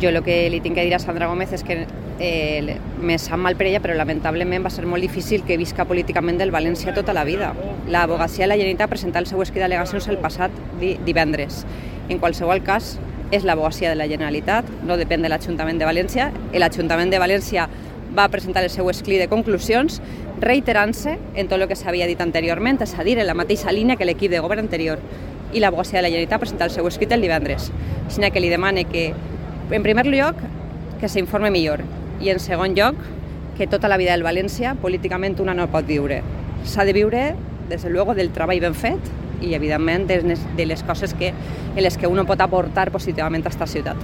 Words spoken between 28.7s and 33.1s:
que, en primer lloc, que s'informe millor i, en segon lloc,